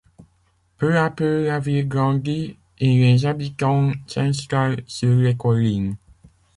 [0.79, 5.95] Peu à peu la ville grandit, et les habitants s'installent sur les collines.